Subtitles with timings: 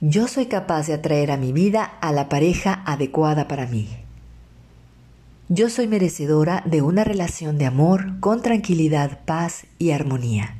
[0.00, 3.88] Yo soy capaz de atraer a mi vida a la pareja adecuada para mí.
[5.48, 10.54] Yo soy merecedora de una relación de amor con tranquilidad, paz y armonía.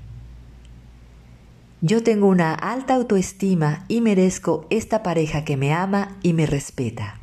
[1.82, 7.20] Yo tengo una alta autoestima y merezco esta pareja que me ama y me respeta.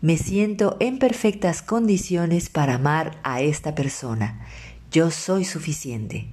[0.00, 4.46] Me siento en perfectas condiciones para amar a esta persona.
[4.92, 6.28] Yo soy suficiente.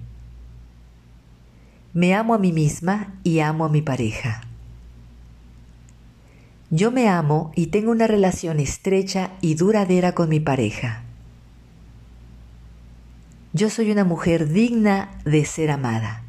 [1.93, 4.41] Me amo a mí misma y amo a mi pareja.
[6.69, 11.01] Yo me amo y tengo una relación estrecha y duradera con mi pareja.
[13.54, 16.21] Yo soy una mujer digna de ser amada.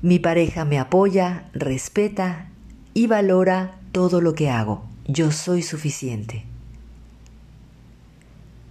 [0.00, 2.50] Mi pareja me apoya, respeta
[2.94, 4.84] y valora todo lo que hago.
[5.08, 6.44] Yo soy suficiente.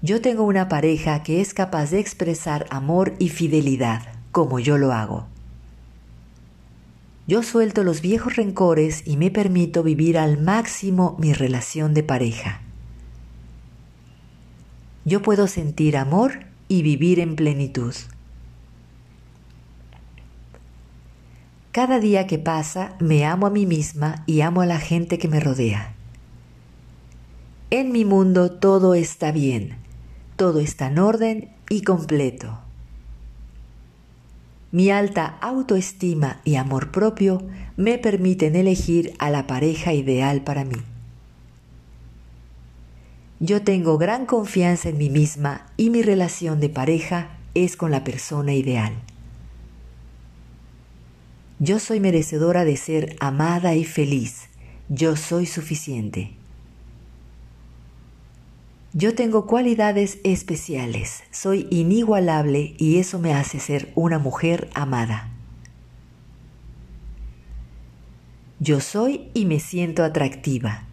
[0.01, 4.91] Yo tengo una pareja que es capaz de expresar amor y fidelidad como yo lo
[4.91, 5.27] hago.
[7.25, 12.59] Yo suelto los viejos rencores y me permito vivir al máximo mi relación de pareja.
[15.05, 17.95] Yo puedo sentir amor y vivir en plenitud.
[21.71, 25.29] Cada día que pasa me amo a mí misma y amo a la gente que
[25.29, 25.93] me rodea.
[27.69, 29.77] En mi mundo todo está bien,
[30.35, 32.64] todo está en orden y completo.
[34.75, 37.41] Mi alta autoestima y amor propio
[37.77, 40.75] me permiten elegir a la pareja ideal para mí.
[43.39, 48.03] Yo tengo gran confianza en mí misma y mi relación de pareja es con la
[48.03, 48.91] persona ideal.
[51.59, 54.49] Yo soy merecedora de ser amada y feliz.
[54.89, 56.33] Yo soy suficiente.
[58.97, 65.33] Yo tengo cualidades especiales, soy inigualable y eso me hace ser una mujer amada.
[68.61, 70.85] Yo soy y me siento atractiva.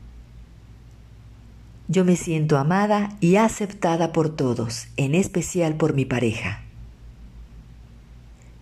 [1.87, 6.65] Yo me siento amada y aceptada por todos, en especial por mi pareja.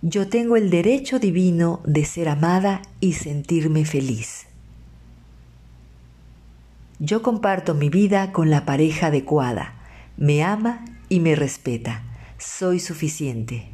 [0.03, 4.50] Yo tengo el derecho divino de ser amada y sentirme feliz.
[7.03, 9.73] Yo comparto mi vida con la pareja adecuada.
[10.19, 12.03] Me ama y me respeta.
[12.37, 13.71] Soy suficiente.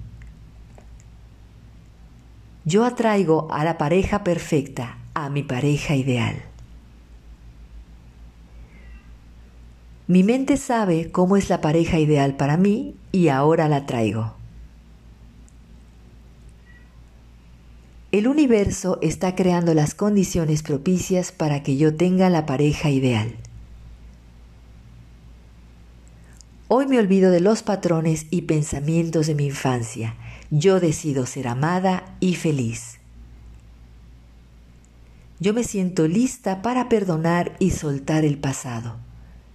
[2.65, 6.37] Yo atraigo a la pareja perfecta, a mi pareja ideal.
[10.07, 14.36] Mi mente sabe cómo es la pareja ideal para mí y ahora la traigo.
[18.13, 23.35] El universo está creando las condiciones propicias para que yo tenga la pareja ideal.
[26.69, 30.15] Hoy me olvido de los patrones y pensamientos de mi infancia.
[30.51, 33.01] Yo decido ser amada y feliz.
[35.41, 38.97] Yo me siento lista para perdonar y soltar el pasado.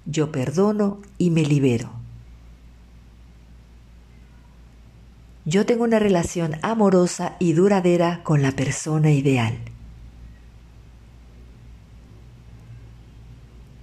[0.05, 2.00] Yo perdono y me libero.
[5.45, 9.57] Yo tengo una relación amorosa y duradera con la persona ideal.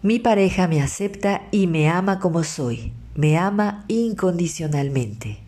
[0.02, 5.40] Mi pareja me acepta y me ama como soy, me ama incondicionalmente.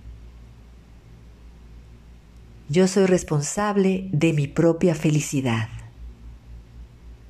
[2.69, 5.69] Yo soy responsable de mi propia felicidad.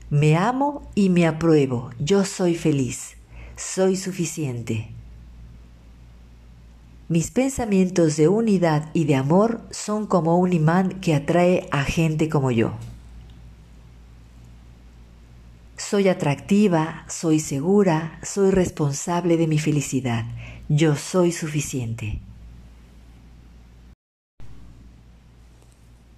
[0.09, 3.17] Me amo y me apruebo, yo soy feliz,
[3.57, 4.89] soy suficiente.
[7.11, 12.29] Mis pensamientos de unidad y de amor son como un imán que atrae a gente
[12.29, 12.75] como yo.
[15.77, 20.25] Soy atractiva, soy segura, soy responsable de mi felicidad.
[20.69, 22.21] Yo soy suficiente.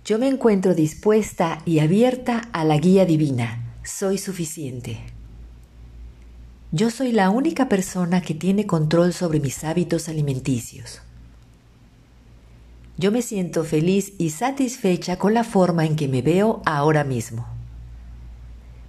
[0.05, 3.79] Yo me encuentro dispuesta y abierta a la guía divina.
[3.83, 5.12] Soy suficiente.
[6.75, 11.03] Yo soy la única persona que tiene control sobre mis hábitos alimenticios.
[12.97, 17.47] Yo me siento feliz y satisfecha con la forma en que me veo ahora mismo.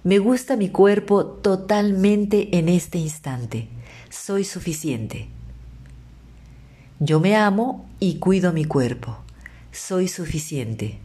[0.02, 3.68] Me gusta mi cuerpo totalmente en este instante.
[4.08, 5.28] Soy suficiente.
[7.00, 9.18] Yo me amo y cuido mi cuerpo.
[9.72, 11.00] Soy suficiente.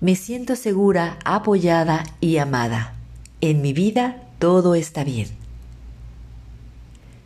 [0.00, 2.94] Me siento segura, apoyada y amada.
[3.40, 5.28] En mi vida todo está bien.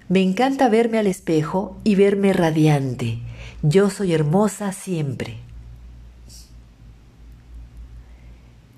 [0.09, 3.19] Me encanta verme al espejo y verme radiante.
[3.63, 5.39] Yo soy hermosa siempre.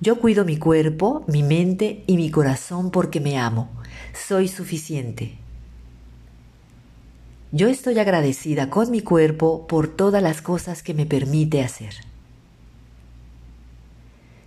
[0.01, 3.69] Yo cuido mi cuerpo, mi mente y mi corazón porque me amo.
[4.13, 5.37] Soy suficiente.
[7.53, 11.95] Yo estoy agradecida con mi cuerpo por todas las cosas que me permite hacer.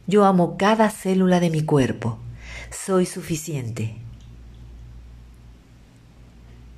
[0.07, 2.17] Yo amo cada célula de mi cuerpo.
[2.73, 3.95] Soy suficiente.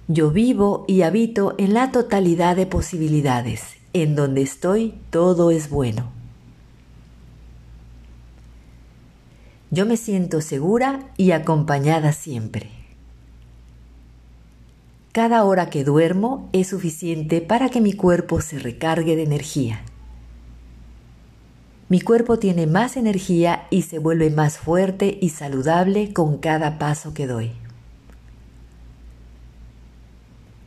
[0.08, 3.78] Yo vivo y habito en la totalidad de posibilidades.
[3.94, 6.12] En donde estoy, todo es bueno.
[9.72, 12.70] Yo me siento segura y acompañada siempre.
[15.12, 19.82] Cada hora que duermo es suficiente para que mi cuerpo se recargue de energía.
[21.88, 27.14] Mi cuerpo tiene más energía y se vuelve más fuerte y saludable con cada paso
[27.14, 27.52] que doy.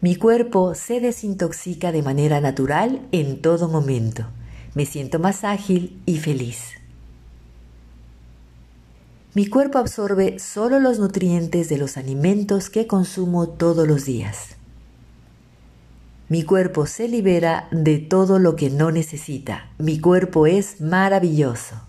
[0.01, 4.27] Mi cuerpo se desintoxica de manera natural en todo momento.
[4.75, 6.75] Me siento más ágil y feliz.
[9.35, 14.58] Mi cuerpo absorbe solo los nutrientes de los alimentos que consumo todos los días.
[16.29, 19.71] Mi cuerpo se libera de todo lo que no necesita.
[19.79, 21.81] Mi cuerpo es maravilloso.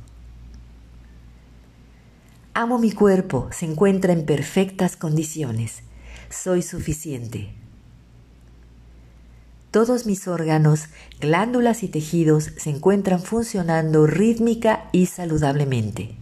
[2.54, 5.84] Amo mi cuerpo, se encuentra en perfectas condiciones.
[6.30, 7.54] Soy suficiente.
[9.72, 10.86] Todos mis órganos,
[11.20, 16.16] glándulas y tejidos se encuentran funcionando rítmica y saludablemente.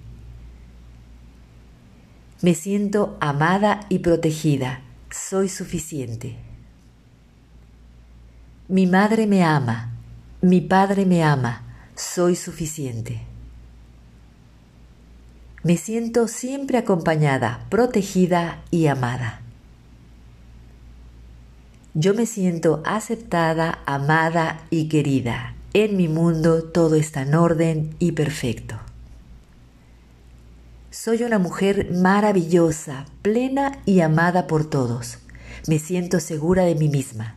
[2.41, 4.81] Me siento amada y protegida.
[5.11, 6.46] Soy suficiente.
[8.69, 9.93] Mi madre me ama.
[10.41, 11.63] Mi padre me ama.
[11.95, 13.21] Soy suficiente.
[15.63, 19.39] Me siento siempre acompañada, protegida y amada.
[21.93, 25.55] Yo me siento aceptada, amada y querida.
[25.73, 28.75] En mi mundo todo está en orden y perfecto.
[30.91, 35.19] Soy una mujer maravillosa, plena y amada por todos.
[35.67, 37.37] Me siento segura de mí misma.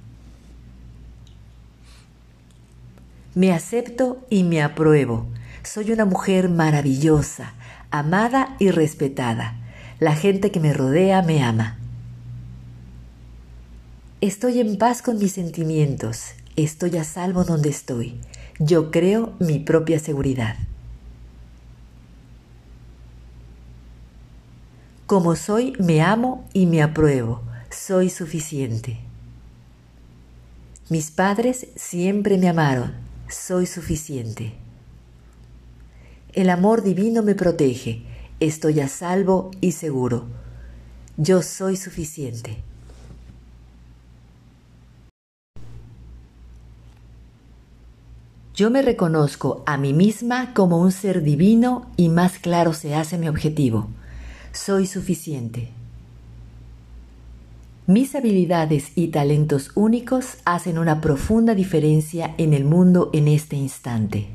[3.34, 5.26] Me acepto y me apruebo.
[5.62, 7.52] Soy una mujer maravillosa,
[7.90, 9.56] amada y respetada.
[10.00, 11.78] La gente que me rodea me ama.
[14.20, 18.20] Estoy en paz con mis sentimientos, estoy a salvo donde estoy.
[18.58, 20.56] Yo creo mi propia seguridad.
[25.06, 27.42] Como soy, me amo y me apruebo.
[27.70, 29.00] Soy suficiente.
[30.88, 33.09] Mis padres siempre me amaron.
[33.30, 34.54] Soy suficiente.
[36.32, 38.02] El amor divino me protege.
[38.40, 40.24] Estoy a salvo y seguro.
[41.16, 42.56] Yo soy suficiente.
[48.52, 53.16] Yo me reconozco a mí misma como un ser divino y más claro se hace
[53.16, 53.90] mi objetivo.
[54.52, 55.70] Soy suficiente.
[57.90, 64.28] Mis habilidades y talentos únicos hacen una profunda diferencia en el mundo en este instante.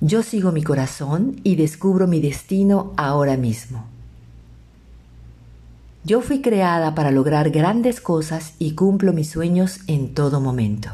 [0.00, 3.84] Yo sigo mi corazón y descubro mi destino ahora mismo.
[6.02, 10.88] Yo fui creada para lograr grandes cosas y cumplo mis sueños en todo momento.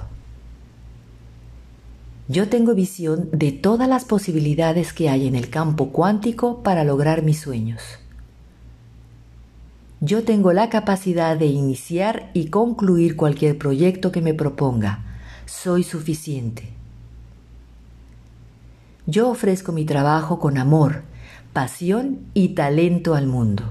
[2.26, 7.22] Yo tengo visión de todas las posibilidades que hay en el campo cuántico para lograr
[7.22, 8.01] mis sueños.
[10.04, 15.04] Yo tengo la capacidad de iniciar y concluir cualquier proyecto que me proponga.
[15.46, 16.70] Soy suficiente.
[19.06, 21.02] Yo ofrezco mi trabajo con amor,
[21.52, 23.62] pasión y talento al mundo.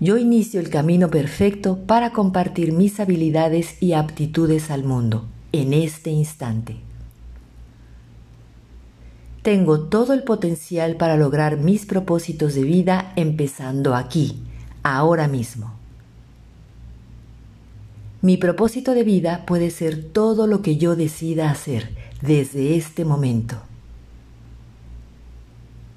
[0.00, 6.10] Yo inicio el camino perfecto para compartir mis habilidades y aptitudes al mundo en este
[6.10, 6.76] instante.
[9.44, 14.42] Tengo todo el potencial para lograr mis propósitos de vida empezando aquí,
[14.82, 15.74] ahora mismo.
[18.22, 23.56] Mi propósito de vida puede ser todo lo que yo decida hacer desde este momento.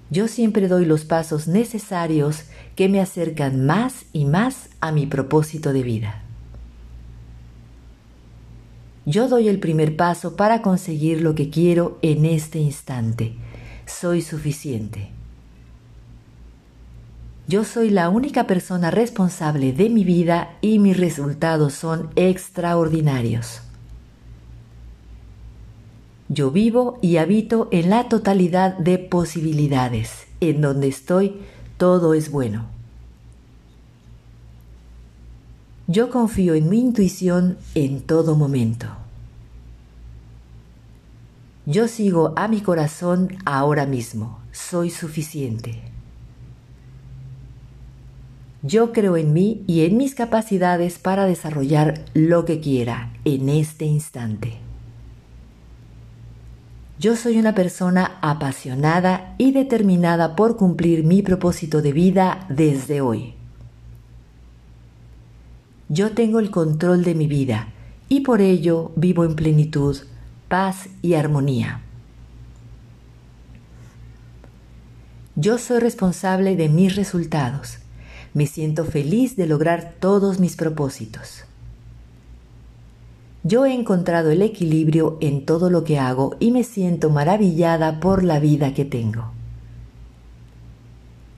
[0.10, 2.44] Yo siempre doy los pasos necesarios
[2.76, 6.27] que me acercan más y más a mi propósito de vida.
[9.08, 13.36] Yo doy el primer paso para conseguir lo que quiero en este instante.
[13.86, 15.12] Soy suficiente.
[17.48, 23.62] Yo soy la única persona responsable de mi vida y mis resultados son extraordinarios.
[26.28, 30.28] Yo vivo y habito en la totalidad de posibilidades.
[30.42, 31.38] En donde estoy,
[31.78, 32.66] todo es bueno.
[35.90, 38.97] Yo confío en mi intuición en todo momento.
[41.70, 44.40] Yo sigo a mi corazón ahora mismo.
[44.54, 45.82] Soy suficiente.
[48.64, 53.84] Yo creo en mí y en mis capacidades para desarrollar lo que quiera en este
[53.84, 54.60] instante.
[57.02, 63.34] Yo soy una persona apasionada y determinada por cumplir mi propósito de vida desde hoy.
[65.90, 67.74] Yo tengo el control de mi vida
[68.08, 69.98] y por ello vivo en plenitud,
[70.48, 71.82] paz y armonía.
[75.36, 77.78] Yo soy responsable de mis resultados.
[78.34, 81.44] Me siento feliz de lograr todos mis propósitos.
[83.44, 88.24] Yo he encontrado el equilibrio en todo lo que hago y me siento maravillada por
[88.24, 89.32] la vida que tengo.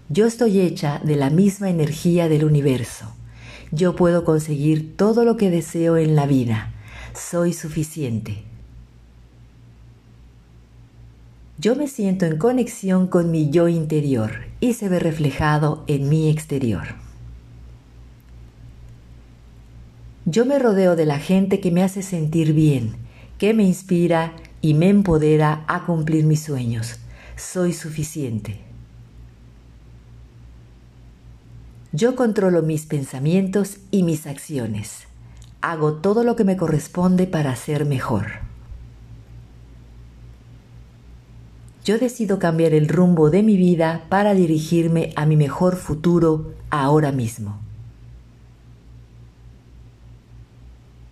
[0.07, 3.13] Yo estoy hecha de la misma energía del universo.
[3.71, 6.73] Yo puedo conseguir todo lo que deseo en la vida.
[7.13, 8.48] Soy suficiente.
[11.59, 16.29] Yo me siento en conexión con mi yo interior y se ve reflejado en mi
[16.29, 16.95] exterior.
[20.23, 22.95] Yo me rodeo de la gente que me hace sentir bien,
[23.37, 26.95] que me inspira y me empodera a cumplir mis sueños.
[27.35, 28.61] Soy suficiente.
[31.91, 35.07] Yo controlo mis pensamientos y mis acciones.
[35.59, 38.48] Hago todo lo que me corresponde para ser mejor.
[41.89, 47.12] Yo decido cambiar el rumbo de mi vida para dirigirme a mi mejor futuro ahora
[47.12, 47.58] mismo.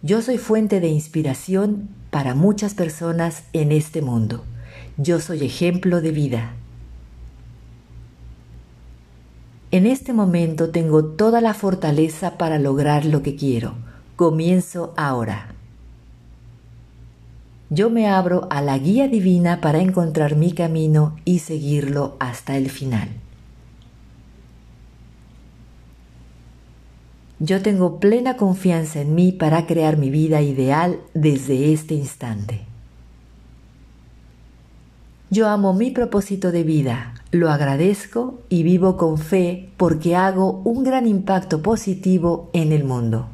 [0.04, 4.44] Yo soy fuente de inspiración para muchas personas en este mundo.
[4.98, 6.54] Yo soy ejemplo de vida.
[9.72, 13.74] En este momento tengo toda la fortaleza para lograr lo que quiero.
[14.16, 15.57] Comienzo ahora.
[17.70, 22.70] Yo me abro a la guía divina para encontrar mi camino y seguirlo hasta el
[22.70, 23.10] final.
[27.40, 32.62] Yo tengo plena confianza en mí para crear mi vida ideal desde este instante.
[35.30, 40.86] Yo amo mi propósito de vida, lo agradezco y vivo con fe porque hago un
[40.86, 43.28] gran impacto positivo en el mundo.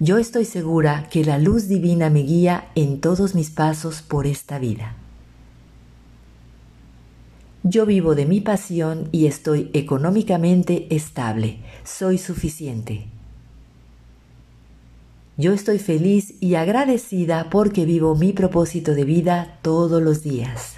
[0.00, 4.60] Yo estoy segura que la luz divina me guía en todos mis pasos por esta
[4.60, 4.94] vida.
[7.64, 11.58] Yo vivo de mi pasión y estoy económicamente estable.
[11.82, 13.06] Soy suficiente.
[15.36, 20.76] Yo estoy feliz y agradecida porque vivo mi propósito de vida todos los días.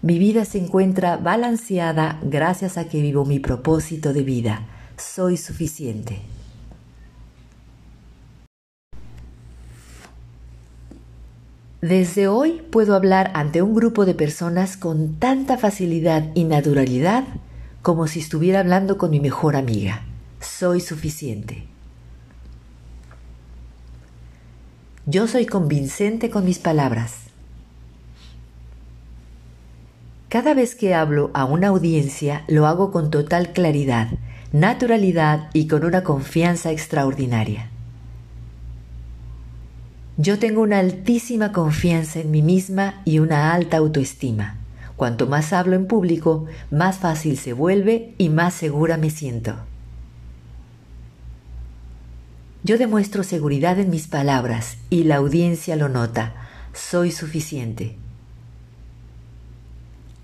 [0.00, 6.20] Mi vida se encuentra balanceada gracias a que vivo mi propósito de vida soy suficiente.
[11.80, 17.24] Desde hoy puedo hablar ante un grupo de personas con tanta facilidad y naturalidad
[17.82, 20.02] como si estuviera hablando con mi mejor amiga.
[20.40, 21.66] Soy suficiente.
[25.04, 27.24] Yo soy convincente con mis palabras.
[30.30, 34.08] Cada vez que hablo a una audiencia lo hago con total claridad
[34.54, 37.70] naturalidad y con una confianza extraordinaria.
[40.16, 44.58] Yo tengo una altísima confianza en mí misma y una alta autoestima.
[44.94, 49.56] Cuanto más hablo en público, más fácil se vuelve y más segura me siento.
[52.62, 56.32] Yo demuestro seguridad en mis palabras y la audiencia lo nota.
[56.72, 57.96] Soy suficiente.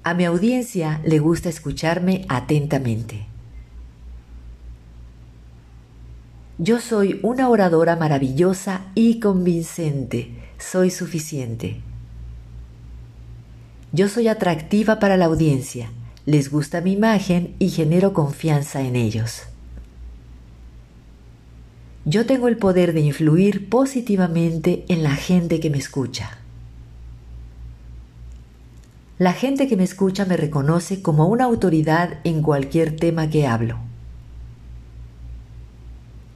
[0.04, 3.29] A mi audiencia le gusta escucharme atentamente.
[6.62, 10.34] Yo soy una oradora maravillosa y convincente.
[10.58, 11.80] Soy suficiente.
[13.92, 15.90] Yo soy atractiva para la audiencia.
[16.26, 19.44] Les gusta mi imagen y genero confianza en ellos.
[22.04, 26.40] Yo tengo el poder de influir positivamente en la gente que me escucha.
[29.16, 33.89] La gente que me escucha me reconoce como una autoridad en cualquier tema que hablo.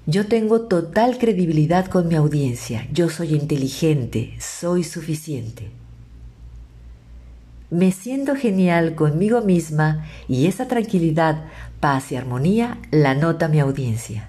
[0.06, 2.87] Yo tengo total credibilidad con mi audiencia.
[2.92, 5.70] Yo soy inteligente, soy suficiente.
[7.70, 11.46] Me siento genial conmigo misma y esa tranquilidad,
[11.80, 14.28] paz y armonía la nota mi audiencia.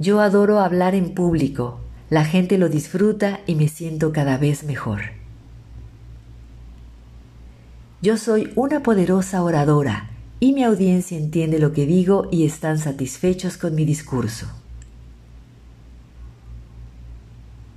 [0.00, 1.78] Yo adoro hablar en público.
[2.10, 5.02] La gente lo disfruta y me siento cada vez mejor.
[8.02, 13.56] Yo soy una poderosa oradora y mi audiencia entiende lo que digo y están satisfechos
[13.56, 14.46] con mi discurso.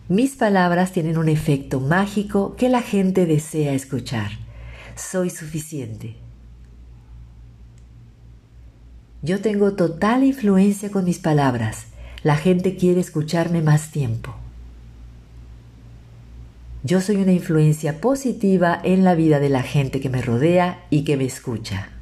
[0.09, 4.31] Mis palabras tienen un efecto mágico que la gente desea escuchar.
[4.95, 6.15] Soy suficiente.
[9.21, 11.85] Yo tengo total influencia con mis palabras.
[12.23, 14.33] La gente quiere escucharme más tiempo.
[16.83, 21.03] Yo soy una influencia positiva en la vida de la gente que me rodea y
[21.03, 21.98] que me escucha.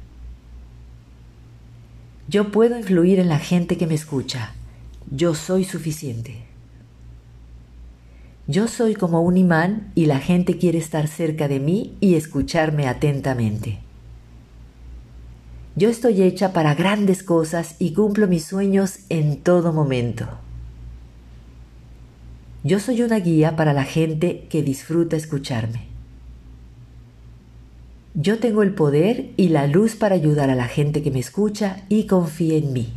[2.28, 4.52] Yo puedo influir en la gente que me escucha.
[5.10, 6.44] Yo soy suficiente.
[8.46, 12.86] Yo soy como un imán y la gente quiere estar cerca de mí y escucharme
[12.86, 13.78] atentamente.
[15.74, 20.26] Yo estoy hecha para grandes cosas y cumplo mis sueños en todo momento.
[22.62, 25.87] Yo soy una guía para la gente que disfruta escucharme.
[28.20, 31.84] Yo tengo el poder y la luz para ayudar a la gente que me escucha
[31.88, 32.92] y confía en mí.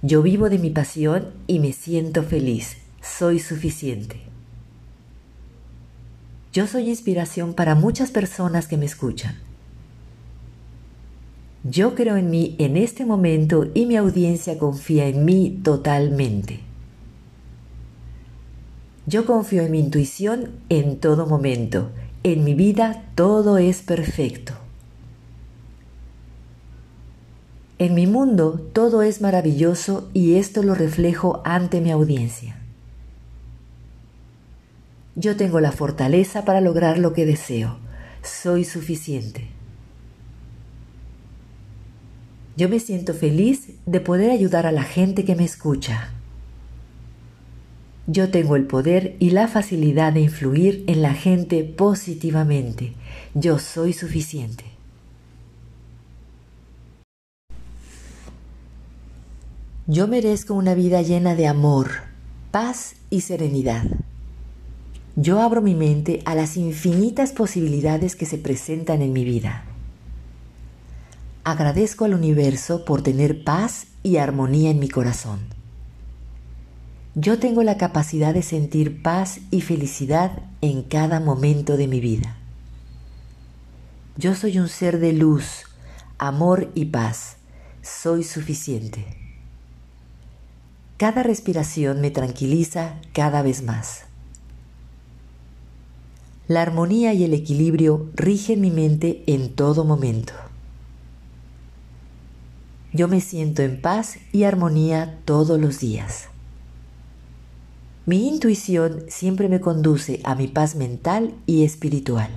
[0.00, 2.76] Yo vivo de mi pasión y me siento feliz.
[3.02, 4.20] Soy suficiente.
[6.52, 9.34] Yo soy inspiración para muchas personas que me escuchan.
[11.64, 16.60] Yo creo en mí en este momento y mi audiencia confía en mí totalmente.
[19.06, 21.90] Yo confío en mi intuición en todo momento.
[22.22, 24.52] En mi vida todo es perfecto.
[27.78, 32.58] En mi mundo todo es maravilloso y esto lo reflejo ante mi audiencia.
[35.16, 37.78] Yo tengo la fortaleza para lograr lo que deseo.
[38.22, 39.48] Soy suficiente.
[42.54, 46.10] Yo me siento feliz de poder ayudar a la gente que me escucha.
[48.12, 52.94] Yo tengo el poder y la facilidad de influir en la gente positivamente.
[53.34, 54.64] Yo soy suficiente.
[59.86, 61.90] Yo merezco una vida llena de amor,
[62.50, 63.84] paz y serenidad.
[65.14, 69.62] Yo abro mi mente a las infinitas posibilidades que se presentan en mi vida.
[71.44, 75.59] Agradezco al universo por tener paz y armonía en mi corazón.
[77.16, 82.36] Yo tengo la capacidad de sentir paz y felicidad en cada momento de mi vida.
[84.16, 85.64] Yo soy un ser de luz,
[86.18, 87.36] amor y paz.
[87.82, 89.16] Soy suficiente.
[90.98, 94.04] Cada respiración me tranquiliza cada vez más.
[96.46, 100.32] La armonía y el equilibrio rigen mi mente en todo momento.
[102.92, 106.29] Yo me siento en paz y armonía todos los días.
[108.10, 112.28] Mi intuición siempre me conduce a mi paz mental y espiritual.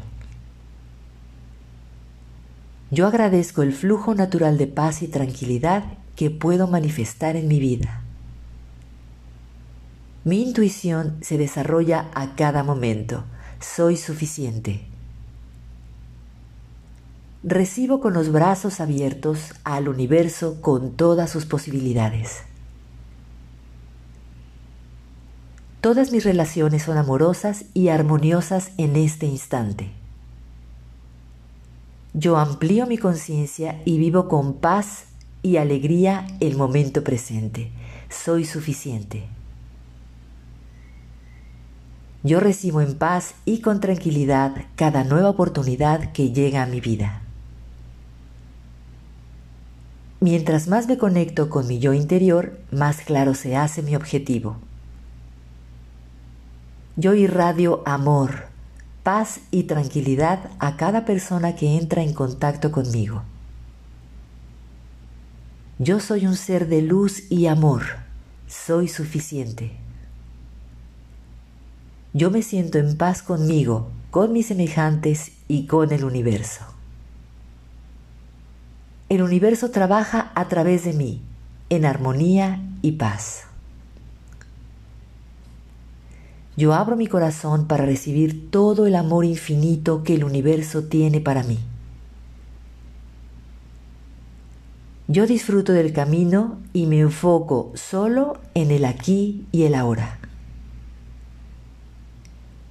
[2.92, 5.84] Yo agradezco el flujo natural de paz y tranquilidad
[6.16, 8.04] que puedo manifestar en mi vida.
[10.26, 13.24] Mi intuición se desarrolla a cada momento.
[13.60, 14.86] Soy suficiente.
[17.42, 22.44] Recibo con los brazos abiertos al universo con todas sus posibilidades.
[25.84, 29.91] Todas mis relaciones son amorosas y armoniosas en este instante.
[32.13, 35.08] Yo amplío mi conciencia y vivo con paz
[35.41, 37.69] y alegría el momento presente.
[38.10, 39.26] Soy suficiente.
[42.24, 47.24] Yo recibo en paz y con tranquilidad cada nueva oportunidad que llega a mi vida.
[50.22, 54.56] Mientras más me conecto con mi yo interior, más claro se hace mi objetivo.
[56.96, 58.46] Yo irradio amor,
[59.02, 63.24] paz y tranquilidad a cada persona que entra en contacto conmigo.
[65.80, 67.84] Yo soy un ser de luz y amor.
[68.48, 69.72] Soy suficiente.
[72.14, 76.64] Yo me siento en paz conmigo, con mis semejantes y con el universo.
[79.10, 81.24] El universo trabaja a través de mí,
[81.70, 83.46] en armonía y paz.
[86.56, 91.44] Yo abro mi corazón para recibir todo el amor infinito que el universo tiene para
[91.44, 91.60] mí.
[95.08, 100.20] Yo disfruto del camino y me enfoco solo en el aquí y el ahora.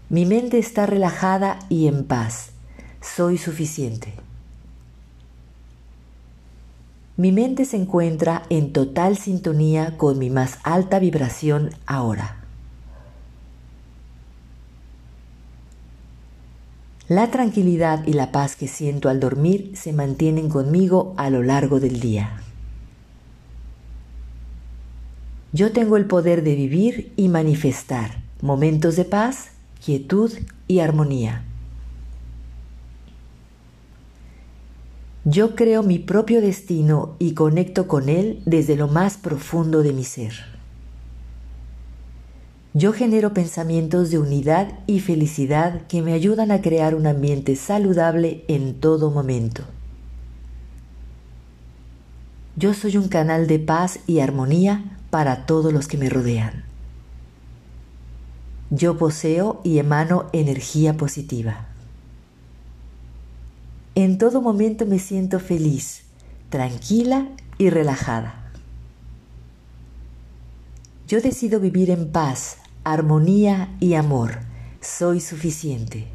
[0.09, 2.51] Mi mente está relajada y en paz.
[3.01, 4.15] Soy suficiente.
[7.17, 12.42] Mi mente se encuentra en total sintonía con mi más alta vibración ahora.
[17.09, 21.81] La tranquilidad y la paz que siento al dormir se mantienen conmigo a lo largo
[21.81, 22.41] del día.
[25.53, 29.51] Yo tengo el poder de vivir y manifestar momentos de paz,
[29.85, 30.33] quietud
[30.69, 31.45] y armonía.
[35.25, 40.05] Yo creo mi propio destino y conecto con él desde lo más profundo de mi
[40.05, 40.52] ser.
[42.75, 48.45] Yo genero pensamientos de unidad y felicidad que me ayudan a crear un ambiente saludable
[48.49, 49.63] en todo momento.
[52.57, 56.65] Yo soy un canal de paz y armonía para todos los que me rodean.
[58.71, 61.67] Yo poseo y emano energía positiva.
[63.95, 66.05] En todo momento me siento feliz,
[66.49, 68.51] tranquila y relajada.
[71.07, 74.41] Yo decido vivir en paz, armonía y amor.
[74.81, 76.09] Soy suficiente.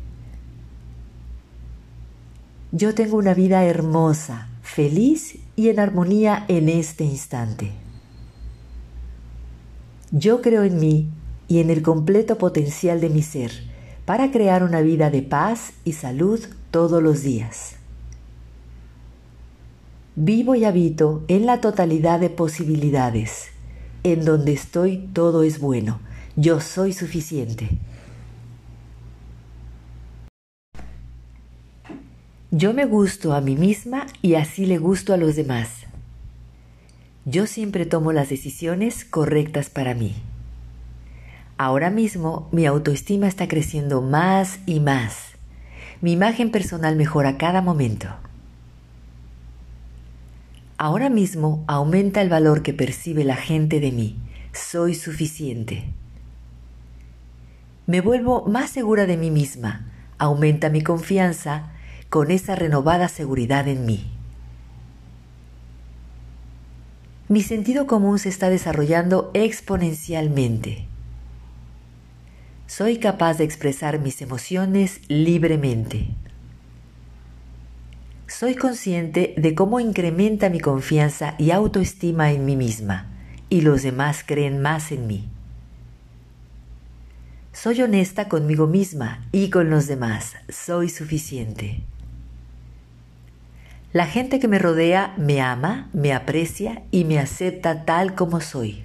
[2.71, 7.71] Yo tengo una vida hermosa, feliz y en armonía en este instante.
[10.11, 11.09] Yo creo en mí
[11.47, 13.51] y en el completo potencial de mi ser
[14.05, 17.75] para crear una vida de paz y salud todos los días.
[20.15, 23.47] Vivo y habito en la totalidad de posibilidades.
[24.03, 25.99] En donde estoy todo es bueno.
[26.39, 27.67] Yo soy suficiente.
[32.51, 35.87] Yo me gusto a mí misma y así le gusto a los demás.
[37.25, 40.13] Yo siempre tomo las decisiones correctas para mí.
[41.57, 45.31] Ahora mismo mi autoestima está creciendo más y más.
[46.01, 48.09] Mi imagen personal mejora cada momento.
[50.77, 54.17] Ahora mismo aumenta el valor que percibe la gente de mí.
[54.53, 55.95] Soy suficiente.
[57.87, 59.85] Me vuelvo más segura de mí misma.
[60.17, 61.71] Aumenta mi confianza
[62.09, 64.11] con esa renovada seguridad en mí.
[67.29, 70.85] Mi sentido común se está desarrollando exponencialmente.
[72.67, 76.09] Soy capaz de expresar mis emociones libremente.
[78.27, 83.07] Soy consciente de cómo incrementa mi confianza y autoestima en mí misma,
[83.49, 85.29] y los demás creen más en mí.
[87.59, 90.35] Soy honesta conmigo misma y con los demás.
[90.47, 91.81] Soy suficiente.
[93.93, 98.83] La gente que me rodea me ama, me aprecia y me acepta tal como soy.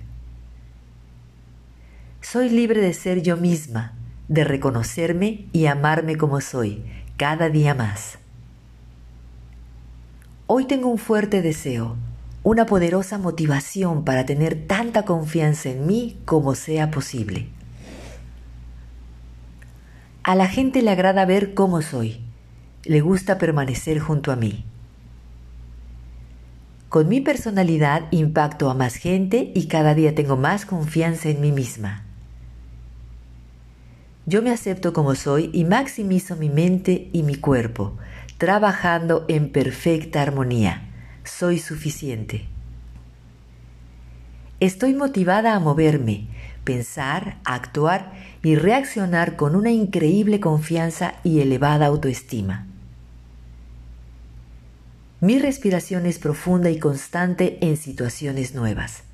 [2.23, 3.93] Soy libre de ser yo misma,
[4.29, 6.83] de reconocerme y amarme como soy,
[7.19, 8.17] cada día más.
[10.47, 11.99] Hoy tengo un fuerte deseo,
[12.43, 17.51] una poderosa motivación para tener tanta confianza en mí como sea posible.
[20.25, 22.21] A la gente le agrada ver cómo soy,
[22.85, 24.65] le gusta permanecer junto a mí.
[26.89, 31.51] Con mi personalidad impacto a más gente y cada día tengo más confianza en mí
[31.51, 32.05] misma.
[34.25, 37.97] Yo me acepto como soy y maximizo mi mente y mi cuerpo,
[38.39, 40.83] trabajando en perfecta armonía.
[41.25, 42.47] Soy suficiente.
[44.61, 46.29] Estoy motivada a moverme,
[46.63, 52.67] pensar, actuar y reaccionar con una increíble confianza y elevada autoestima.
[55.21, 59.05] Mi respiración es profunda y constante en situaciones nuevas.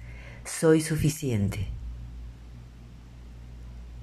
[0.45, 1.69] Soy suficiente.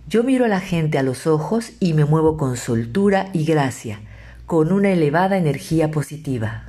[0.07, 4.01] Yo miro a la gente a los ojos y me muevo con soltura y gracia,
[4.45, 6.65] con una elevada energía positiva.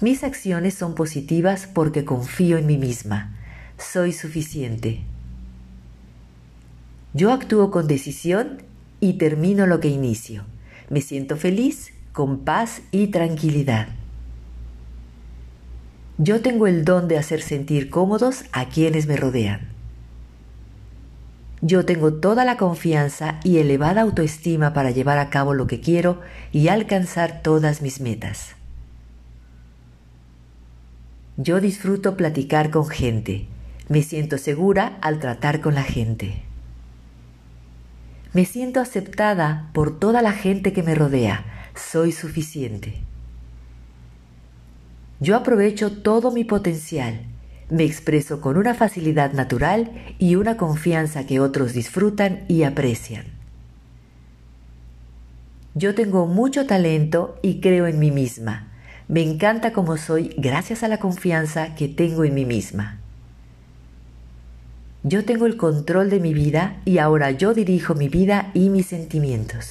[0.00, 3.36] Mis acciones son positivas porque confío en mí misma.
[3.76, 5.04] Soy suficiente.
[7.12, 8.62] Yo actúo con decisión
[9.00, 10.44] y termino lo que inicio.
[10.88, 13.88] Me siento feliz, con paz y tranquilidad.
[16.18, 19.68] Yo tengo el don de hacer sentir cómodos a quienes me rodean.
[21.62, 26.20] Yo tengo toda la confianza y elevada autoestima para llevar a cabo lo que quiero
[26.52, 28.54] y alcanzar todas mis metas.
[31.36, 33.46] Yo disfruto platicar con gente.
[33.88, 36.49] Me siento segura al tratar con la gente.
[38.32, 41.44] Me siento aceptada por toda la gente que me rodea.
[41.74, 43.00] Soy suficiente.
[45.20, 47.26] Yo aprovecho todo mi potencial
[47.70, 53.26] me expreso con una facilidad natural y una confianza que otros disfrutan y aprecian.
[55.74, 58.72] Yo tengo mucho talento y creo en mí misma.
[59.06, 62.99] Me encanta como soy gracias a la confianza que tengo en mí misma.
[65.02, 68.86] Yo tengo el control de mi vida y ahora yo dirijo mi vida y mis
[68.86, 69.70] sentimientos.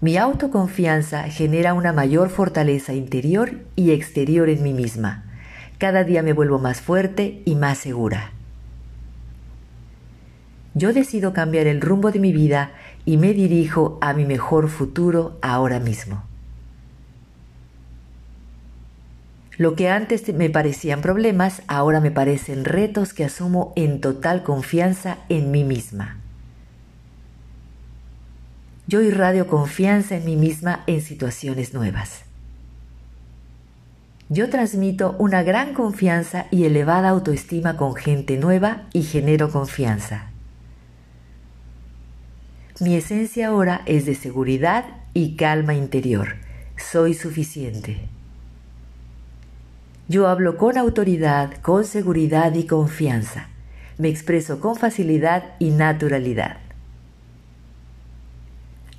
[0.00, 5.24] Mi autoconfianza genera una mayor fortaleza interior y exterior en mí misma
[5.82, 8.30] cada día me vuelvo más fuerte y más segura.
[10.74, 12.70] Yo decido cambiar el rumbo de mi vida
[13.04, 16.22] y me dirijo a mi mejor futuro ahora mismo.
[19.62, 25.18] Lo que antes me parecían problemas, ahora me parecen retos que asumo en total confianza
[25.28, 26.18] en mí misma.
[28.88, 32.22] Yo irradio confianza en mí misma en situaciones nuevas.
[34.28, 40.32] Yo transmito una gran confianza y elevada autoestima con gente nueva y genero confianza.
[42.80, 46.34] Mi esencia ahora es de seguridad y calma interior.
[46.76, 48.08] Soy suficiente.
[50.12, 53.48] Yo hablo con autoridad, con seguridad y confianza.
[53.96, 56.58] Me expreso con facilidad y naturalidad.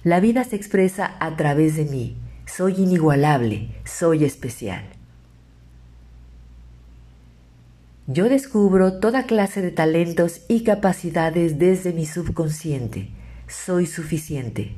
[0.04, 2.18] La vida se expresa a través de mí.
[2.48, 4.86] Soy inigualable, soy especial.
[8.08, 13.10] Yo descubro toda clase de talentos y capacidades desde mi subconsciente.
[13.48, 14.72] Soy suficiente.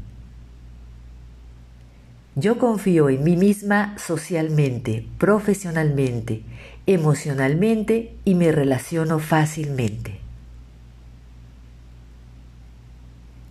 [2.37, 6.43] Yo confío en mí misma socialmente, profesionalmente,
[6.85, 10.19] emocionalmente y me relaciono fácilmente.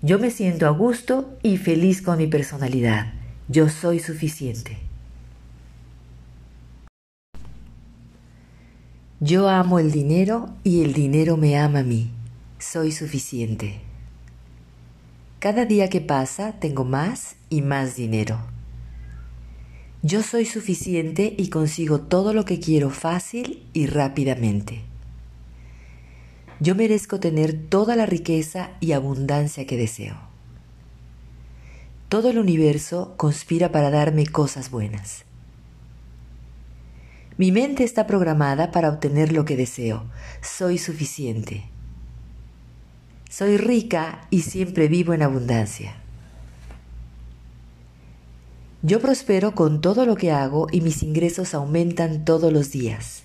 [0.03, 3.14] Yo me siento a gusto y feliz con mi personalidad.
[3.49, 4.77] Yo soy suficiente.
[9.18, 12.11] Yo amo el dinero y el dinero me ama a mí.
[12.59, 13.81] Soy suficiente.
[15.38, 18.53] Cada día que pasa tengo más y más dinero.
[20.06, 24.82] Yo soy suficiente y consigo todo lo que quiero fácil y rápidamente.
[26.60, 30.16] Yo merezco tener toda la riqueza y abundancia que deseo.
[32.10, 35.24] Todo el universo conspira para darme cosas buenas.
[37.38, 40.04] Mi mente está programada para obtener lo que deseo.
[40.42, 41.64] Soy suficiente.
[43.30, 46.03] Soy rica y siempre vivo en abundancia.
[48.87, 53.23] Yo prospero con todo lo que hago y mis ingresos aumentan todos los días.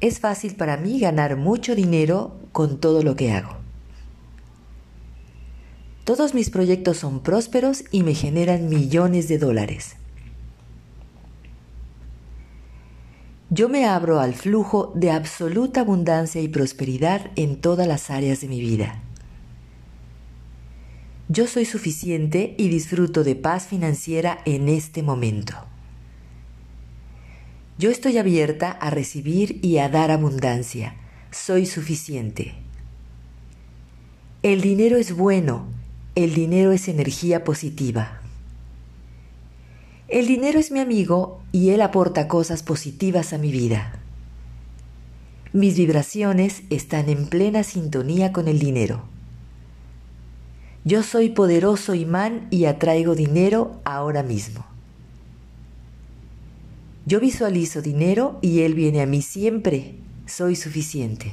[0.00, 3.58] Es fácil para mí ganar mucho dinero con todo lo que hago.
[6.02, 9.94] Todos mis proyectos son prósperos y me generan millones de dólares.
[13.50, 18.48] Yo me abro al flujo de absoluta abundancia y prosperidad en todas las áreas de
[18.48, 19.05] mi vida.
[21.28, 25.54] Yo soy suficiente y disfruto de paz financiera en este momento.
[27.78, 30.94] Yo estoy abierta a recibir y a dar abundancia.
[31.32, 32.54] Soy suficiente.
[34.44, 35.66] El dinero es bueno.
[36.14, 38.20] El dinero es energía positiva.
[40.06, 43.98] El dinero es mi amigo y él aporta cosas positivas a mi vida.
[45.52, 49.15] Mis vibraciones están en plena sintonía con el dinero.
[50.86, 54.64] Yo soy poderoso imán y atraigo dinero ahora mismo.
[57.06, 59.96] Yo visualizo dinero y él viene a mí siempre.
[60.26, 61.32] Soy suficiente.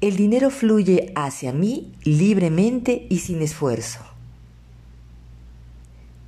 [0.00, 3.98] El dinero fluye hacia mí libremente y sin esfuerzo.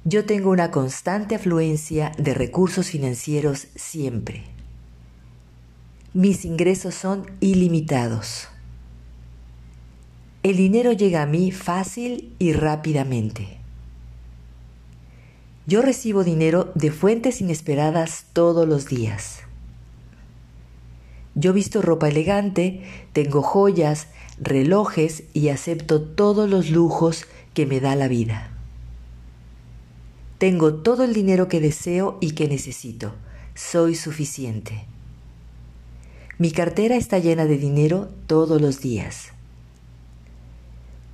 [0.04, 4.42] Yo tengo una constante afluencia de recursos financieros siempre.
[6.12, 8.48] Mis ingresos son ilimitados.
[10.44, 13.58] El dinero llega a mí fácil y rápidamente.
[15.66, 19.40] Yo recibo dinero de fuentes inesperadas todos los días.
[21.34, 24.06] Yo visto ropa elegante, tengo joyas,
[24.40, 28.50] relojes y acepto todos los lujos que me da la vida.
[30.38, 33.12] Tengo todo el dinero que deseo y que necesito.
[33.56, 34.84] Soy suficiente.
[36.38, 39.32] Mi cartera está llena de dinero todos los días.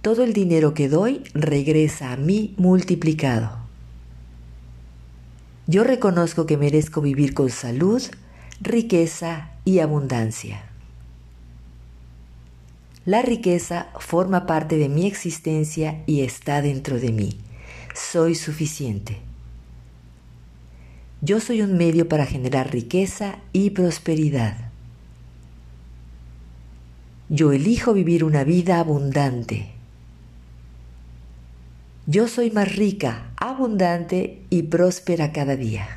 [0.05, 3.59] Todo el dinero que doy regresa a mí multiplicado.
[5.67, 8.03] Yo reconozco que merezco vivir con salud,
[8.61, 10.63] riqueza y abundancia.
[13.07, 17.39] La riqueza forma parte de mi existencia y está dentro de mí
[17.95, 19.19] soy suficiente.
[21.23, 24.73] Yo soy un medio para generar riqueza y prosperidad.
[27.29, 29.74] Yo elijo vivir una vida abundante.
[32.07, 35.89] Yo soy más rica, abundante y próspera cada día.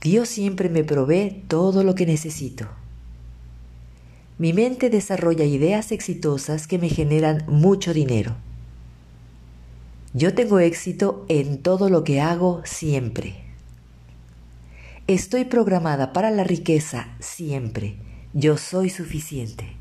[0.00, 2.66] Dios siempre me provee todo lo que necesito.
[4.38, 8.36] Mi mente desarrolla ideas exitosas que me generan mucho dinero.
[10.14, 13.44] Yo tengo éxito en todo lo que hago siempre.
[15.08, 17.96] Estoy programada para la riqueza siempre.
[18.32, 19.77] Yo soy suficiente.